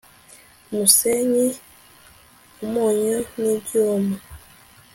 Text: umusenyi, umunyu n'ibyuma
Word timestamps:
umusenyi, 0.71 1.47
umunyu 2.63 3.17
n'ibyuma 3.39 4.15